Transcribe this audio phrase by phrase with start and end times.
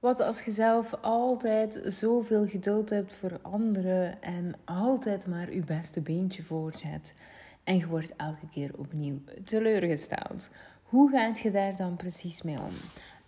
[0.00, 6.00] Wat als je zelf altijd zoveel geduld hebt voor anderen en altijd maar je beste
[6.00, 7.14] beentje voorzet
[7.64, 10.50] en je wordt elke keer opnieuw teleurgesteld?
[10.82, 12.74] Hoe gaat je daar dan precies mee om?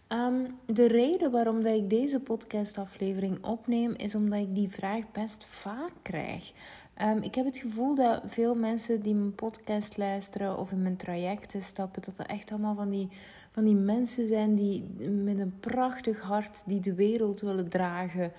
[0.06, 5.44] Ehm, de reden waarom dat ik deze podcastaflevering opneem is omdat ik die vraag best
[5.44, 6.52] vaak krijg.
[6.94, 10.96] Ehm, ik heb het gevoel dat veel mensen die mijn podcast luisteren of in mijn
[10.96, 13.08] trajecten stappen, dat er echt allemaal van die
[13.52, 14.84] van die mensen zijn die
[15.24, 18.32] met een prachtig hart die de wereld willen dragen.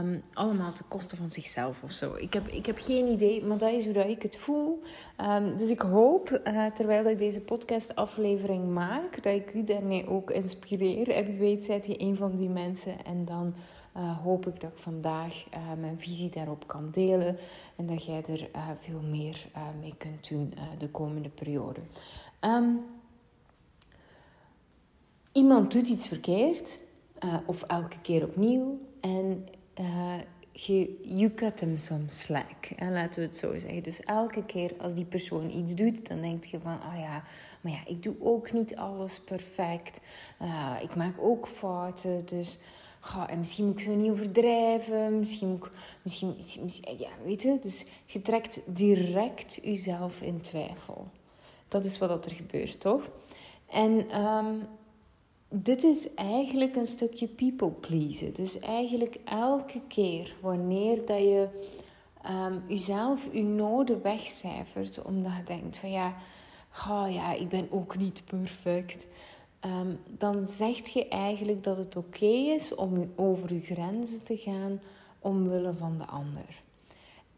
[0.00, 2.14] Um, allemaal ten koste van zichzelf of zo.
[2.14, 4.82] Ik heb, ik heb geen idee, maar dat is hoe dat ik het voel.
[5.20, 10.30] Um, dus ik hoop, uh, terwijl ik deze podcast-aflevering maak, dat ik u daarmee ook
[10.30, 11.10] inspireer.
[11.10, 13.04] En wie weet, zijt je een van die mensen.
[13.04, 13.54] En dan
[13.96, 17.36] uh, hoop ik dat ik vandaag uh, mijn visie daarop kan delen.
[17.76, 19.48] En dat jij er veel meer
[19.80, 21.80] mee kunt doen de komende periode.
[22.40, 22.80] Um,
[25.32, 26.80] iemand doet iets verkeerd,
[27.24, 29.46] uh, of elke keer opnieuw, en
[30.52, 32.70] je you cut them some slack.
[32.76, 33.82] En laten we het zo zeggen.
[33.82, 37.22] Dus elke keer als die persoon iets doet, dan denk je van, oh ja,
[37.60, 40.00] maar ja, ik doe ook niet alles perfect.
[40.42, 42.58] Uh, ik maak ook fouten, dus...
[43.28, 45.18] En misschien moet ik zo niet overdrijven.
[45.18, 45.70] Misschien moet ik,
[46.02, 47.58] misschien, misschien, ja, weet je.
[47.60, 51.08] Dus je trekt direct jezelf in twijfel.
[51.68, 53.08] Dat is wat er gebeurt, toch?
[53.66, 54.66] En um,
[55.48, 58.32] dit is eigenlijk een stukje people pleasen.
[58.34, 61.48] Dus eigenlijk elke keer wanneer dat je
[62.30, 66.14] um, jezelf je noden wegcijfert, omdat je denkt van ja,
[66.88, 69.08] oh ja, ik ben ook niet perfect.
[69.64, 74.80] Um, dan zeg je eigenlijk dat het oké is om over je grenzen te gaan
[75.18, 76.62] omwille van de ander.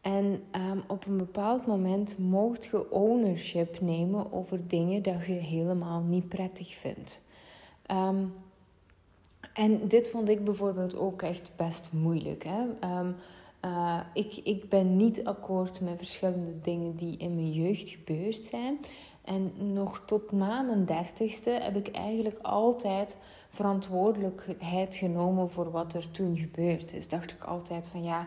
[0.00, 6.00] En um, op een bepaald moment mocht je ownership nemen over dingen dat je helemaal
[6.00, 7.22] niet prettig vindt.
[7.92, 8.34] Um,
[9.52, 12.44] en dit vond ik bijvoorbeeld ook echt best moeilijk.
[12.44, 12.88] Hè?
[12.98, 13.16] Um,
[13.64, 18.78] uh, ik, ik ben niet akkoord met verschillende dingen die in mijn jeugd gebeurd zijn.
[19.24, 23.17] En nog tot na mijn dertigste heb ik eigenlijk altijd
[23.51, 27.08] verantwoordelijkheid genomen voor wat er toen gebeurd is.
[27.08, 28.27] Dacht ik altijd van ja,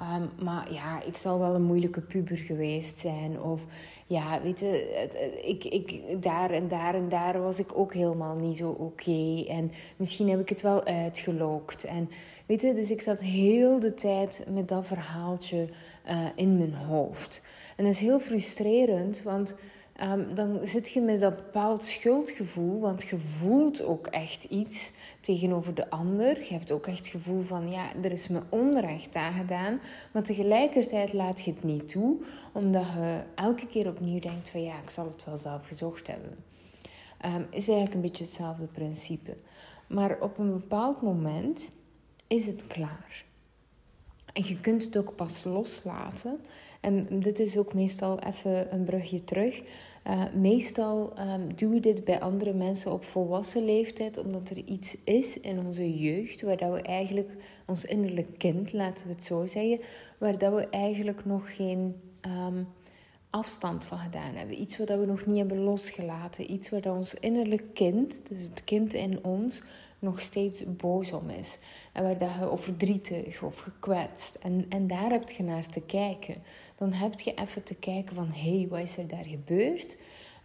[0.00, 3.42] Um, maar ja, ik zal wel een moeilijke puber geweest zijn.
[3.42, 3.66] Of
[4.06, 8.56] ja, weet je, ik, ik, daar en daar en daar was ik ook helemaal niet
[8.56, 9.44] zo oké.
[9.48, 11.84] En misschien heb ik het wel uitgelokt.
[11.84, 12.10] En
[12.46, 15.68] weet je, dus ik zat heel de tijd met dat verhaaltje
[16.08, 17.42] uh, in mijn hoofd.
[17.76, 19.54] En dat is heel frustrerend, want
[20.00, 25.74] Um, dan zit je met dat bepaald schuldgevoel, want je voelt ook echt iets tegenover
[25.74, 26.38] de ander.
[26.38, 29.80] Je hebt ook echt het gevoel van, ja, er is me onrecht aangedaan,
[30.12, 32.16] maar tegelijkertijd laat je het niet toe,
[32.52, 36.36] omdat je elke keer opnieuw denkt van, ja, ik zal het wel zelf gezocht hebben.
[37.24, 39.36] Um, is eigenlijk een beetje hetzelfde principe.
[39.86, 41.70] Maar op een bepaald moment
[42.26, 43.24] is het klaar.
[44.32, 46.40] En je kunt het ook pas loslaten.
[46.80, 49.62] En dit is ook meestal even een brugje terug.
[50.06, 54.96] Uh, meestal um, doen we dit bij andere mensen op volwassen leeftijd, omdat er iets
[55.04, 57.30] is in onze jeugd waar dat we eigenlijk
[57.66, 59.80] ons innerlijk kind, laten we het zo zeggen,
[60.18, 61.94] waar dat we eigenlijk nog geen
[62.26, 62.68] um,
[63.30, 64.60] afstand van gedaan hebben.
[64.60, 66.52] Iets wat we nog niet hebben losgelaten.
[66.52, 69.62] Iets waar dat ons innerlijk kind, dus het kind in ons,
[70.02, 71.58] nog steeds boos om is.
[71.92, 72.70] En waar dat je of
[73.42, 74.34] of gekwetst.
[74.34, 76.42] En, en daar heb je naar te kijken.
[76.76, 79.96] Dan heb je even te kijken van, hé, hey, wat is er daar gebeurd?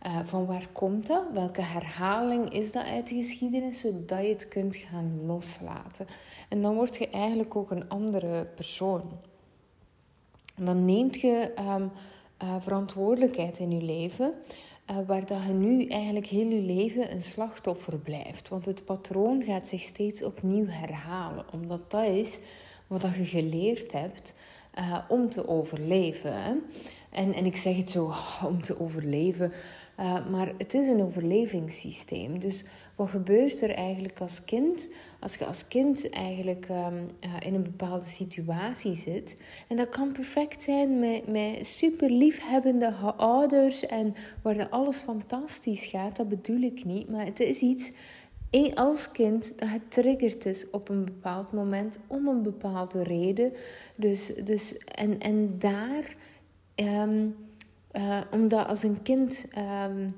[0.06, 1.24] Uh, van waar komt dat?
[1.34, 3.80] Welke herhaling is dat uit de geschiedenis?
[3.80, 6.08] Zodat je het kunt gaan loslaten.
[6.50, 9.12] En dan word je eigenlijk ook een andere persoon.
[10.56, 11.92] En dan neemt je um,
[12.44, 14.34] uh, verantwoordelijkheid in je leven.
[14.92, 18.50] Uh, waar dat je nu eigenlijk heel je leven een slachtoffer blijft.
[18.50, 21.46] Want het patroon gaat zich steeds opnieuw herhalen.
[21.52, 22.40] Omdat dat is
[22.88, 24.34] wat dat je geleerd hebt
[24.80, 26.64] uh, om te overleven.
[27.10, 28.14] En, en ik zeg het zo
[28.50, 29.52] om te overleven.
[30.00, 32.40] Uh, maar het is een overlevingssysteem.
[32.40, 32.66] Dus
[32.96, 34.88] wat gebeurt er eigenlijk als kind?
[35.20, 39.42] Als je als kind eigenlijk um, uh, in een bepaalde situatie zit.
[39.68, 43.86] En dat kan perfect zijn met, met super liefhebbende ouders.
[43.86, 46.16] En waar alles fantastisch gaat.
[46.16, 47.10] Dat bedoel ik niet.
[47.10, 47.92] Maar het is iets
[48.74, 53.54] als kind dat het triggerd is op een bepaald moment om een bepaalde reden.
[53.96, 56.16] Dus, dus, en, en daar,
[56.76, 57.36] um,
[57.94, 59.46] uh, omdat als een kind
[59.88, 60.16] um,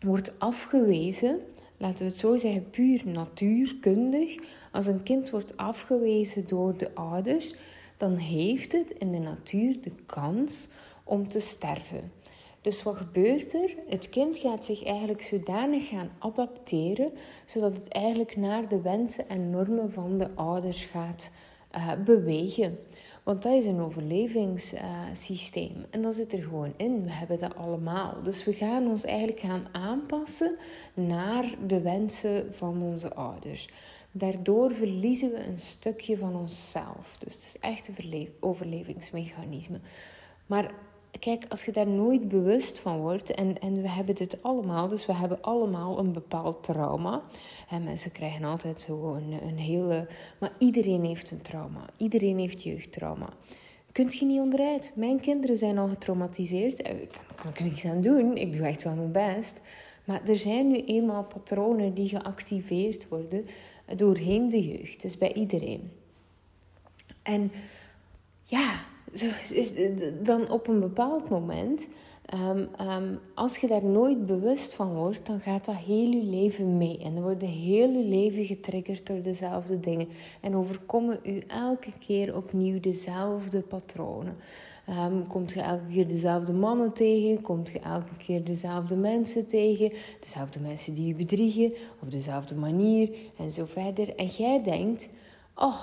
[0.00, 1.40] wordt afgewezen,
[1.76, 4.36] laten we het zo zeggen, puur natuurkundig,
[4.72, 7.54] als een kind wordt afgewezen door de ouders,
[7.96, 10.68] dan heeft het in de natuur de kans
[11.04, 12.12] om te sterven.
[12.60, 13.74] Dus wat gebeurt er?
[13.88, 17.12] Het kind gaat zich eigenlijk zodanig gaan adapteren,
[17.44, 21.30] zodat het eigenlijk naar de wensen en normen van de ouders gaat
[21.76, 22.78] uh, bewegen.
[23.28, 25.86] Want dat is een overlevingssysteem.
[25.90, 27.04] en dat zit er gewoon in.
[27.04, 28.22] We hebben dat allemaal.
[28.22, 30.56] Dus we gaan ons eigenlijk gaan aanpassen
[30.94, 33.68] naar de wensen van onze ouders.
[34.12, 37.16] Daardoor verliezen we een stukje van onszelf.
[37.18, 37.94] Dus het is echt een
[38.40, 39.80] overlevingsmechanisme.
[40.46, 40.74] Maar
[41.18, 45.06] kijk, als je daar nooit bewust van wordt, en, en we hebben dit allemaal, dus
[45.06, 47.22] we hebben allemaal een bepaald trauma.
[47.68, 50.06] En mensen krijgen altijd zo een, een hele.
[50.40, 51.86] Maar iedereen heeft een trauma.
[51.96, 53.28] Iedereen heeft jeugdtrauma.
[53.92, 54.92] Kunt je niet onderuit.
[54.94, 56.82] Mijn kinderen zijn al getraumatiseerd.
[56.82, 58.36] Eh, ik kan, er niets aan doen.
[58.36, 59.60] Ik doe echt wel mijn best.
[60.04, 63.44] Maar er zijn nu eenmaal patronen die geactiveerd worden
[63.96, 65.02] doorheen de jeugd.
[65.02, 65.90] Dus bij iedereen.
[67.22, 67.52] En
[68.42, 68.84] ja,
[69.14, 69.26] zo,
[70.22, 71.88] dan op een bepaald moment,
[72.24, 76.76] ehm, ehm, als je daar nooit bewust van wordt, dan gaat dat heel je leven
[76.76, 76.98] mee.
[76.98, 80.08] En dan wordt heel je leven getriggerd door dezelfde dingen.
[80.40, 84.36] En overkomen u elke keer opnieuw dezelfde patronen.
[84.90, 87.42] Um, komt je elke keer dezelfde mannen tegen?
[87.42, 89.92] Komt je elke keer dezelfde mensen tegen?
[90.20, 91.72] Dezelfde mensen die je bedriegen
[92.02, 94.16] op dezelfde manier en zo verder.
[94.16, 95.08] En jij denkt:
[95.54, 95.80] Oh,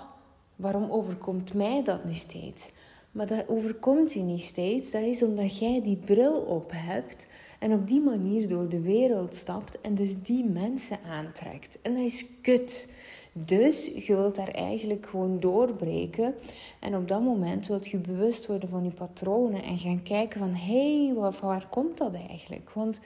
[0.56, 2.72] waarom overkomt mij dat nu steeds?
[3.16, 4.92] Maar dat overkomt je niet steeds.
[4.92, 7.28] Dat is omdat jij die bril op hebt
[7.60, 11.80] en op die manier door de wereld stapt en dus die mensen aantrekt.
[11.82, 12.90] En dat is kut.
[13.32, 16.36] Dus je wilt daar eigenlijk gewoon doorbreken.
[16.80, 20.54] En op dat moment wilt je bewust worden van je patronen en gaan kijken van
[20.54, 22.70] hé, hey, waar, waar komt dat eigenlijk?
[22.70, 23.00] Want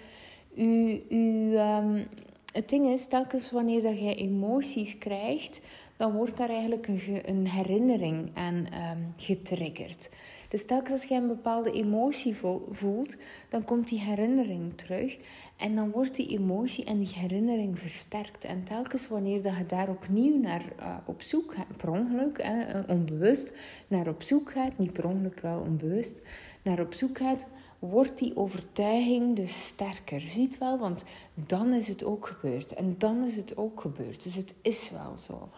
[0.56, 2.08] u, u, um,
[2.54, 5.60] het ding is, telkens wanneer dat jij emoties krijgt,
[6.00, 10.10] dan wordt daar eigenlijk een, een herinnering aan um, getriggerd.
[10.50, 12.36] Dus telkens als jij een bepaalde emotie
[12.72, 13.18] voelt,
[13.50, 15.18] dan komt die herinnering terug.
[15.58, 18.44] En dan wordt die emotie en die herinnering versterkt.
[18.44, 22.80] En telkens wanneer dat je daar opnieuw naar uh, op zoek gaat, per ongeluk, hè,
[22.80, 23.54] onbewust,
[23.88, 26.22] naar op zoek gaat, niet per ongeluk wel onbewust,
[26.62, 27.46] naar op zoek gaat,
[27.80, 30.22] wordt die overtuiging dus sterker.
[30.22, 31.04] Ziet wel, want
[31.34, 32.74] dan is het ook gebeurd.
[32.74, 34.24] En dan is het ook gebeurd.
[34.24, 35.50] Dus het is wel zo.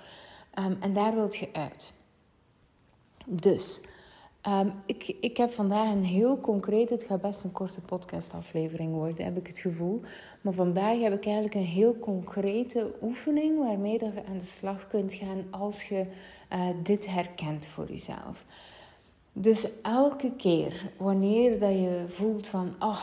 [0.60, 1.94] Um, en daar wilt je uit.
[3.26, 3.82] Dus,
[4.48, 9.26] um, ik, ik heb vandaag een heel concreet, het gaat best een korte podcastaflevering worden,
[9.26, 10.02] heb ik het gevoel.
[10.42, 15.14] Maar vandaag heb ik eigenlijk een heel concrete oefening waarmee je aan de slag kunt
[15.14, 16.06] gaan als je
[16.54, 18.46] uh, dit herkent voor jezelf.
[19.34, 23.02] Dus elke keer wanneer dat je voelt van, oh,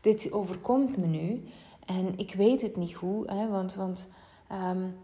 [0.00, 1.44] dit overkomt me nu
[1.86, 4.08] en ik weet het niet goed, hè, want, want
[4.52, 4.96] um,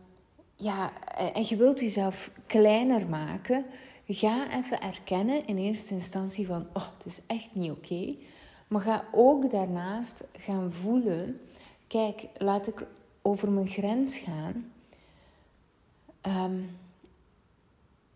[0.57, 0.93] ja,
[1.33, 3.65] en je wilt jezelf kleiner maken,
[4.07, 8.15] ga even erkennen in eerste instantie van, oh, het is echt niet oké.
[8.69, 11.41] Maar ga ook daarnaast gaan voelen,
[11.87, 12.87] kijk, laat ik
[13.23, 14.73] over mijn grens gaan.
[16.27, 16.71] Um,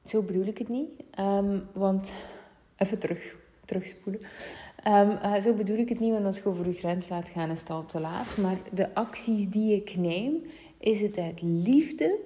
[0.04, 0.88] zo bedoel ik het niet.
[1.18, 2.12] Um, want
[2.76, 4.20] even terug, terugspoelen.
[4.86, 7.50] Um, uh, zo bedoel ik het niet, want als je over je grens laat gaan,
[7.50, 8.36] is het al te laat.
[8.36, 10.42] Maar de acties die ik neem,
[10.78, 12.18] is het uit liefde.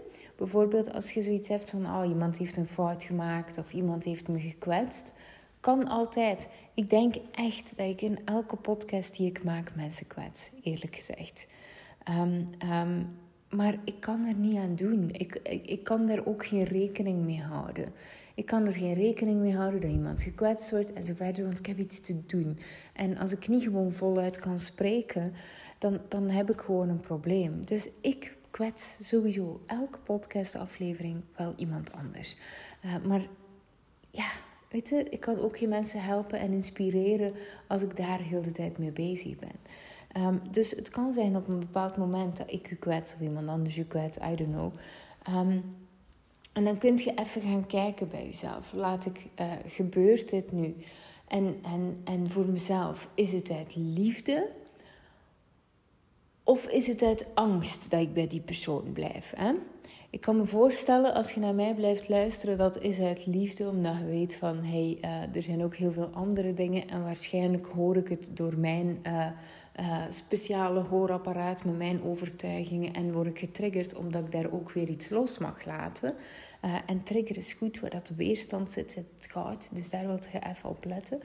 [0.43, 4.29] Bijvoorbeeld als je zoiets hebt van, oh, iemand heeft een fout gemaakt of iemand heeft
[4.29, 5.13] me gekwetst.
[5.61, 6.49] Kan altijd.
[6.75, 11.47] Ik denk echt dat ik in elke podcast die ik maak mensen kwets, eerlijk gezegd.
[12.09, 13.07] Um, um,
[13.51, 15.09] maar ik kan er niet aan doen.
[15.13, 17.85] Ik, ik, kan daar ook geen rekening mee houden.
[18.35, 21.59] Ik kan er geen rekening mee houden dat iemand gekwetst wordt en zo verder, want
[21.59, 22.59] ik heb iets te doen.
[22.93, 25.33] En als ik niet gewoon voluit kan spreken,
[25.79, 27.67] dan, dan heb ik gewoon een probleem.
[27.67, 32.37] Dus ik kwets sowieso elke podcastaflevering wel iemand anders.
[32.85, 33.27] Uh, maar
[34.09, 34.31] ja,
[34.69, 37.35] weet je, ik kan ook geen mensen helpen en inspireren
[37.69, 39.57] als ik daar heel de tijd mee bezig ben.
[40.23, 43.49] Um, dus het kan zijn op een bepaald moment dat ik je kwets of iemand
[43.49, 44.73] anders je kwets, I don't know.
[45.29, 45.77] Um,
[46.53, 48.73] en dan kun je even gaan kijken bij jezelf.
[48.73, 50.75] Laat ik, uh, gebeurt dit nu?
[51.29, 54.51] En, en, en voor mezelf, is het uit liefde?
[56.45, 59.33] Of is het uit angst dat ik bij die persoon blijf?
[59.37, 59.53] Hè?
[60.11, 63.97] Ik kan me voorstellen, als je naar mij blijft luisteren, dat is uit liefde, omdat
[63.99, 67.97] je weet van, hey, uh, er zijn ook heel veel andere dingen en waarschijnlijk hoor
[67.97, 69.27] ik het door mijn uh,
[69.81, 74.89] uh, speciale hoorapparaat met mijn overtuigingen en word ik getriggerd omdat ik daar ook weer
[74.89, 76.15] iets los mag laten.
[76.87, 79.71] En trigger is goed, waar dat weerstand zit, zit het goud.
[79.75, 81.21] Dus daar wil je even op letten.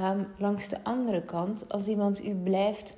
[0.00, 2.96] Um, langs de andere kant, als iemand u blijft,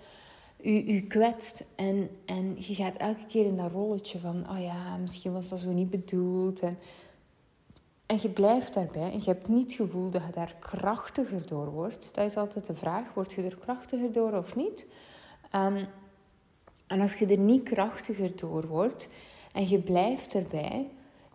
[0.62, 4.96] u, u kwetst en, en je gaat elke keer in dat rolletje van, oh ja,
[4.96, 6.60] misschien was dat zo niet bedoeld.
[6.60, 6.78] En
[8.08, 11.70] en je blijft daarbij en je hebt niet het gevoel dat je daar krachtiger door
[11.70, 12.14] wordt.
[12.14, 14.86] Dat is altijd de vraag, word je er krachtiger door of niet?
[15.54, 15.86] Um,
[16.86, 19.08] en als je er niet krachtiger door wordt
[19.52, 20.90] en je blijft erbij,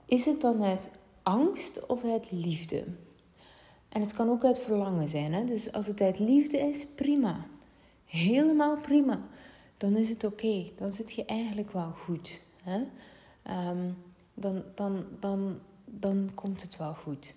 [0.06, 0.92] is het dan uit
[1.24, 2.86] angst of uit liefde?
[3.90, 5.34] En het kan ook uit verlangen zijn.
[5.34, 5.46] Hè?
[5.46, 7.46] Dus als het uit liefde is, prima.
[8.14, 9.22] Helemaal prima.
[9.78, 10.72] Dan is het oké.
[10.78, 12.42] Dan zit je eigenlijk wel goed.
[12.64, 12.84] Hè?
[13.44, 13.92] Ehm,
[14.34, 17.34] dan, dan, dan, dan komt het wel goed.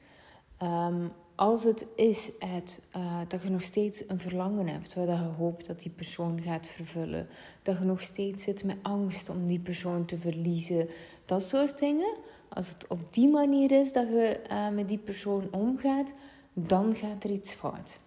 [0.63, 5.67] Um, als het is uh, dat je nog steeds een verlangen hebt, waar je hoopt
[5.67, 7.29] dat die persoon gaat vervullen,
[7.63, 10.89] dat je nog steeds zit met angst om die persoon te verliezen,
[11.25, 12.17] dat soort dingen.
[12.49, 16.13] Als het op die manier is dat je uh, met die persoon omgaat,
[16.53, 18.05] dan gaat er iets fout.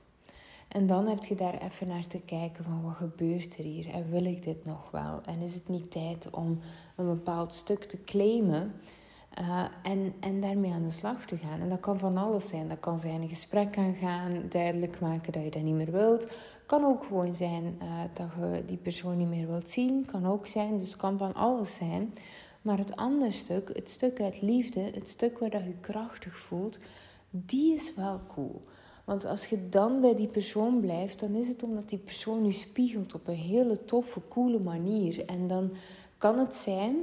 [0.70, 4.10] En dan heb je daar even naar te kijken van wat gebeurt er hier en
[4.10, 5.22] wil ik dit nog wel?
[5.26, 6.60] En is het niet tijd om
[6.96, 8.74] een bepaald stuk te claimen
[9.42, 11.60] uh, en, en daarmee aan de slag te gaan.
[11.60, 12.70] En dat kan van alles zijn.
[12.70, 16.32] Dat kan zijn een gesprek aangaan, duidelijk maken dat je dat niet meer wilt.
[16.66, 20.06] Kan ook gewoon zijn uh, dat je die persoon niet meer wilt zien.
[20.06, 22.14] Kan ook zijn, dus kan van alles zijn.
[22.62, 26.80] Maar het andere stuk, het stuk uit liefde, het stuk waar dat je krachtig voelt,
[27.30, 28.62] die is wel cool.
[29.10, 32.52] Want als je dan bij die persoon blijft, dan is het omdat die persoon je
[32.52, 35.26] spiegelt op een hele toffe, coole manier.
[35.26, 35.72] En dan
[36.18, 36.96] kan het zijn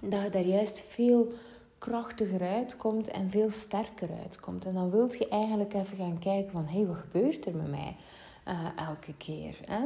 [0.00, 1.32] dat je daar juist veel
[1.78, 4.64] krachtiger uitkomt en veel sterker uitkomt.
[4.64, 6.66] En dan wilt je eigenlijk even gaan kijken van...
[6.66, 7.96] hé, hey, wat gebeurt er met mij
[8.48, 9.58] uh, elke keer?
[9.64, 9.82] Hè?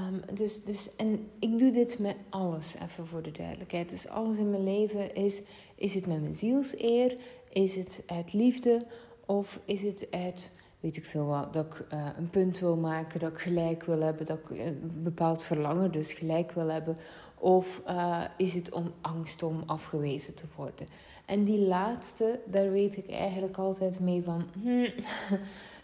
[0.00, 3.90] Um, dus, dus, en ik doe dit met alles, even voor de duidelijkheid.
[3.90, 5.42] Dus alles in mijn leven is...
[5.74, 7.18] is het met mijn zielseer?
[7.52, 8.86] Is het uit liefde?
[9.26, 13.20] Of is het uit weet ik veel wat, dat ik uh, een punt wil maken,
[13.20, 16.96] dat ik gelijk wil hebben, dat ik een bepaald verlangen dus gelijk wil hebben.
[17.38, 20.86] Of uh, is het om angst om afgewezen te worden?
[21.24, 24.88] En die laatste, daar weet ik eigenlijk altijd mee van, hmm,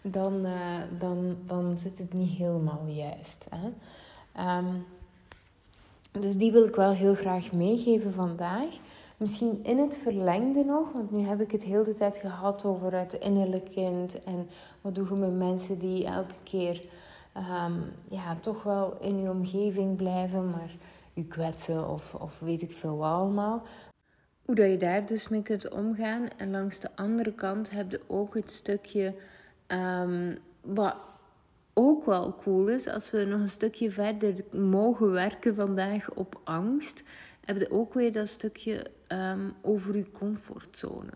[0.17, 0.47] dan,
[0.99, 3.47] dan, dan zit het niet helemaal juist.
[3.49, 3.67] Hè?
[4.57, 4.85] Um,
[6.11, 8.69] dus die wil ik wel heel graag meegeven vandaag.
[9.23, 12.97] Misschien in het verlengde nog, want nu heb ik het heel de tijd gehad over
[12.97, 14.23] het innerlijke kind.
[14.23, 14.47] En
[14.81, 16.85] wat doe je met mensen die elke keer
[17.37, 20.71] um, ja, toch wel in je omgeving blijven, maar
[21.13, 23.63] je kwetsen of, of weet ik veel wat allemaal.
[24.45, 26.27] Hoe dat je daar dus mee kunt omgaan.
[26.37, 29.15] En langs de andere kant heb je ook het stukje
[29.67, 30.95] um, wat
[31.73, 37.03] ook wel cool is, als we nog een stukje verder mogen werken vandaag op angst,
[37.45, 41.11] heb je ook weer dat stukje um, over je comfortzone.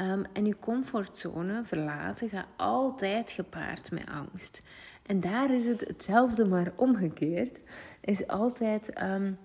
[0.00, 4.62] Um, en je comfortzone verlaten gaat altijd gepaard met angst.
[5.02, 7.58] En daar is het hetzelfde, maar omgekeerd.
[8.00, 9.02] Is altijd.
[9.02, 9.38] Um,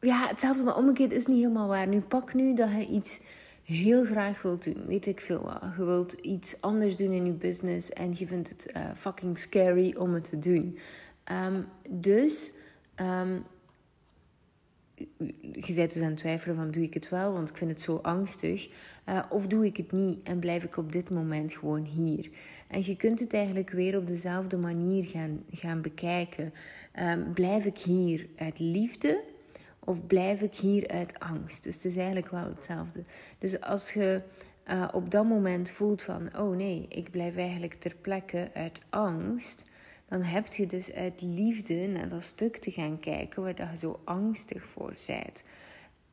[0.00, 1.88] ja, hetzelfde, maar omgekeerd is niet helemaal waar.
[1.88, 3.20] Nu pak nu dat je iets
[3.62, 4.86] heel graag wilt doen.
[4.86, 5.62] Weet ik veel wat.
[5.76, 9.94] Je wilt iets anders doen in je business en je vindt het uh, fucking scary
[9.98, 10.78] om het te doen.
[11.90, 12.52] Dus
[14.96, 17.80] je bent dus aan het twijfelen van doe ik het wel, want ik vind het
[17.80, 18.68] zo angstig.
[19.08, 22.30] Uh, of doe ik het niet en blijf ik op dit moment gewoon hier.
[22.68, 26.52] En je kunt het eigenlijk weer op dezelfde manier gaan, gaan bekijken.
[27.00, 29.22] Um, blijf ik hier uit liefde
[29.78, 31.62] of blijf ik hier uit angst?
[31.62, 33.02] Dus het is eigenlijk wel hetzelfde.
[33.38, 34.20] Dus als je
[34.70, 39.70] uh, op dat moment voelt van oh nee, ik blijf eigenlijk ter plekke uit angst
[40.08, 44.00] dan heb je dus uit liefde naar dat stuk te gaan kijken waar je zo
[44.04, 45.44] angstig voor bent.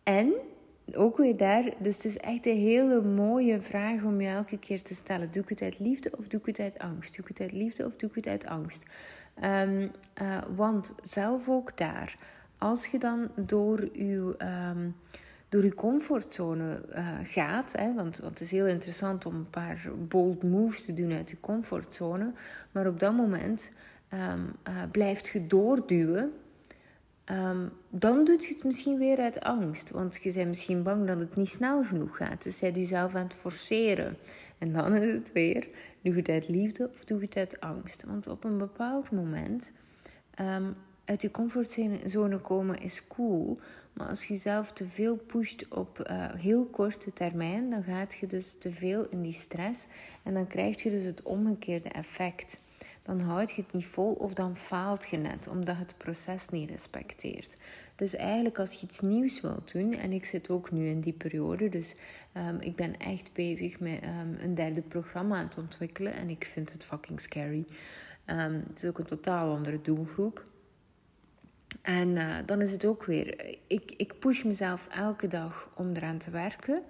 [0.03, 0.33] En
[0.93, 4.81] ook weer daar, dus het is echt een hele mooie vraag om je elke keer
[4.81, 5.31] te stellen.
[5.31, 7.15] Doe ik het uit liefde of doe ik het uit angst?
[7.15, 8.83] Doe ik het uit liefde of doe ik het uit angst?
[9.43, 12.15] Um, uh, want zelf ook daar,
[12.57, 14.35] als je dan door je,
[15.53, 19.89] door je comfortzone uh, gaat, hè, want, want het is heel interessant om een paar
[20.07, 22.31] bold moves te doen uit je comfortzone,
[22.71, 23.71] maar op dat moment
[24.13, 24.19] um,
[24.69, 26.31] uh, blijft je doorduwen,
[27.31, 29.89] um, dan doet je het misschien weer uit angst.
[29.89, 32.43] Want je bent misschien bang dat het niet snel genoeg gaat.
[32.43, 34.17] Dus zij jezelf aan het forceren.
[34.57, 35.67] En dan is het weer,
[36.01, 38.03] doe je het uit liefde of doe je het uit angst?
[38.03, 39.71] Want op een bepaald moment,
[40.39, 43.59] um, uit je comfortzone komen is cool.
[43.93, 48.27] Maar als je jezelf te veel pusht op uh, heel korte termijn, dan gaat je
[48.27, 49.85] dus te veel in die stress.
[50.23, 52.59] En dan krijg je dus het omgekeerde effect
[53.03, 56.69] dan houd je het niet vol of dan faalt je net omdat het proces niet
[56.69, 57.57] respecteert.
[57.95, 61.13] Dus eigenlijk als je iets nieuws wilt doen, en ik zit ook nu in die
[61.13, 61.95] periode, dus
[62.37, 66.45] um, ik ben echt bezig met um, een derde programma aan het ontwikkelen en ik
[66.45, 67.65] vind het fucking scary.
[68.25, 70.51] Um, het is ook een totaal andere doelgroep.
[71.83, 76.17] En uh, dan is het ook weer, ik, ik push mezelf elke dag om eraan
[76.17, 76.81] te werken.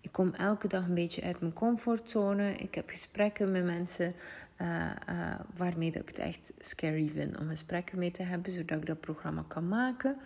[0.00, 2.54] Ik kom elke dag een beetje uit mijn comfortzone.
[2.56, 4.14] Ik heb gesprekken met mensen
[4.60, 8.78] uh, uh, waarmee dat ik het echt scary vind om gesprekken mee te hebben, zodat
[8.78, 10.16] ik dat programma kan maken.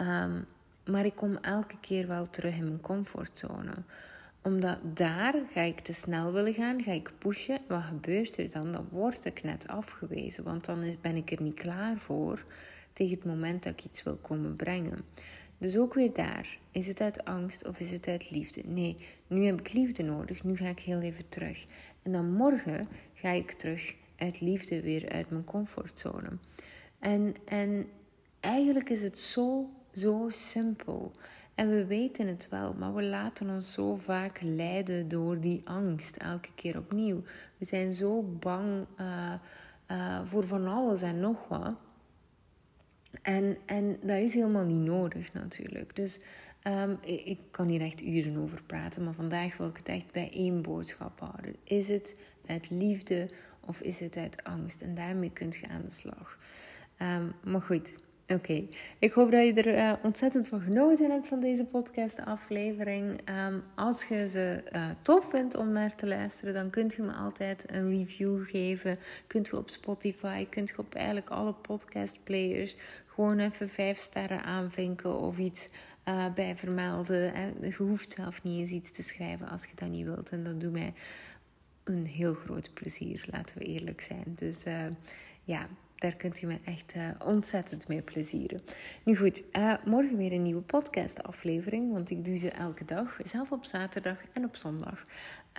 [0.00, 0.46] Um,
[0.84, 3.72] maar ik kom elke keer wel terug in mijn comfortzone
[4.42, 7.58] omdat daar ga ik te snel willen gaan, ga ik pushen.
[7.68, 8.72] Wat gebeurt er dan?
[8.72, 12.44] Dan word ik net afgewezen, want dan ben ik er niet klaar voor
[12.92, 15.04] tegen het moment dat ik iets wil komen brengen.
[15.58, 16.58] Dus ook weer daar.
[16.70, 18.62] Is het uit angst of is het uit liefde?
[18.64, 20.44] Nee, nu heb ik liefde nodig.
[20.44, 21.66] Nu ga ik heel even terug.
[22.02, 26.28] En dan morgen ga ik terug uit liefde weer uit mijn comfortzone.
[26.98, 27.86] En, en
[28.40, 31.12] eigenlijk is het zo, zo simpel.
[31.54, 36.16] En we weten het wel, maar we laten ons zo vaak leiden door die angst
[36.16, 37.22] elke keer opnieuw.
[37.58, 39.32] We zijn zo bang uh,
[39.90, 41.74] uh, voor van alles en nog wat.
[43.22, 45.96] En, en dat is helemaal niet nodig natuurlijk.
[45.96, 46.20] Dus
[46.66, 50.30] um, ik, kan hier echt uren over praten, maar vandaag wil ik het echt bij
[50.32, 51.56] één boodschap houden.
[51.64, 54.80] Is het uit liefde of is het uit angst?
[54.80, 56.38] En daarmee kunt je aan de slag.
[57.02, 57.92] Um, maar goed,
[58.34, 58.66] Oké,
[58.98, 63.20] ik hoop dat je er uh, ontzettend van genoten hebt van deze podcast-aflevering.
[63.48, 67.12] Um, als je ze uh, tof vindt om naar te luisteren, dan kunt je me
[67.12, 68.98] altijd een review geven.
[69.26, 75.18] Kunt je op Spotify, kunt je op eigenlijk alle podcast-players gewoon even vijf sterren aanvinken
[75.18, 75.68] of iets
[76.08, 77.34] uh, bij vermelden.
[77.34, 80.30] En je hoeft zelf niet eens iets te schrijven als je dat niet wilt.
[80.30, 80.92] En dat doet mij
[81.84, 84.24] een heel groot plezier, laten we eerlijk zijn.
[84.34, 84.64] Dus
[85.44, 85.68] ja
[86.00, 88.60] daar kunt je me echt uh, ontzettend mee plezieren.
[89.04, 93.52] Nu goed, uh, morgen weer een nieuwe podcast-aflevering, want ik doe ze elke dag, zelf
[93.52, 95.04] op zaterdag en op zondag.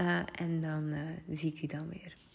[0.02, 0.94] Uh, en dan
[1.32, 2.31] zie ik u dan weer.